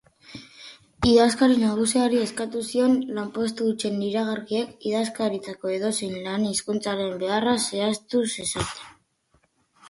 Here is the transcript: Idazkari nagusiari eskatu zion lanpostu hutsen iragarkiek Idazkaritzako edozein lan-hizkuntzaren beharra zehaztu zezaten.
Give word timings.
Idazkari 1.09 1.57
nagusiari 1.63 2.21
eskatu 2.27 2.61
zion 2.69 2.95
lanpostu 3.17 3.67
hutsen 3.73 3.99
iragarkiek 4.07 4.87
Idazkaritzako 4.93 5.75
edozein 5.75 6.17
lan-hizkuntzaren 6.29 7.15
beharra 7.27 7.55
zehaztu 7.69 8.25
zezaten. 8.39 8.91